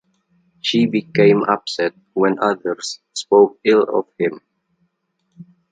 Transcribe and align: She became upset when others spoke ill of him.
She 0.61 0.87
became 0.87 1.43
upset 1.43 1.93
when 2.13 2.39
others 2.41 2.99
spoke 3.13 3.59
ill 3.63 3.83
of 3.83 4.07
him. 4.17 4.41